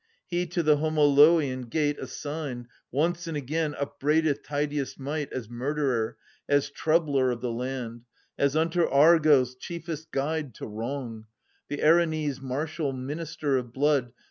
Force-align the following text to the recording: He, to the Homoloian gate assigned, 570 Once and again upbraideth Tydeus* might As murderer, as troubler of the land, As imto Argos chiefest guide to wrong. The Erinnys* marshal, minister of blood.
He, 0.25 0.47
to 0.47 0.63
the 0.63 0.77
Homoloian 0.77 1.69
gate 1.69 1.99
assigned, 1.99 2.65
570 2.91 2.97
Once 2.97 3.27
and 3.27 3.37
again 3.37 3.75
upbraideth 3.75 4.41
Tydeus* 4.41 4.97
might 4.97 5.31
As 5.31 5.47
murderer, 5.47 6.17
as 6.49 6.71
troubler 6.71 7.29
of 7.29 7.41
the 7.41 7.51
land, 7.51 8.05
As 8.35 8.55
imto 8.55 8.91
Argos 8.91 9.53
chiefest 9.53 10.09
guide 10.09 10.55
to 10.55 10.65
wrong. 10.65 11.27
The 11.67 11.83
Erinnys* 11.83 12.41
marshal, 12.41 12.93
minister 12.93 13.57
of 13.57 13.71
blood. 13.71 14.11